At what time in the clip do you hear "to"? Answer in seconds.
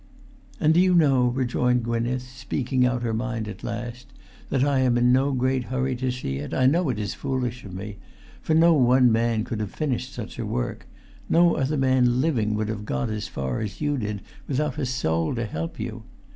5.97-6.09, 15.35-15.45